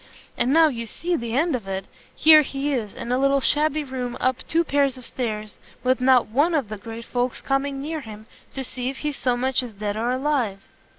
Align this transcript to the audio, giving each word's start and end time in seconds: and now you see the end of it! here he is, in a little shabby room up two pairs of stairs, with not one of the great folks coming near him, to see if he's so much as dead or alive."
and 0.35 0.51
now 0.51 0.67
you 0.67 0.87
see 0.87 1.15
the 1.15 1.35
end 1.37 1.55
of 1.55 1.67
it! 1.67 1.85
here 2.15 2.41
he 2.41 2.73
is, 2.73 2.95
in 2.95 3.11
a 3.11 3.19
little 3.19 3.39
shabby 3.39 3.83
room 3.83 4.17
up 4.19 4.37
two 4.47 4.63
pairs 4.63 4.97
of 4.97 5.05
stairs, 5.05 5.59
with 5.83 6.01
not 6.01 6.25
one 6.27 6.55
of 6.55 6.69
the 6.69 6.77
great 6.79 7.05
folks 7.05 7.39
coming 7.39 7.79
near 7.79 8.01
him, 8.01 8.25
to 8.51 8.63
see 8.63 8.89
if 8.89 8.97
he's 9.05 9.15
so 9.15 9.37
much 9.37 9.61
as 9.61 9.73
dead 9.73 9.95
or 9.95 10.09
alive." 10.11 10.59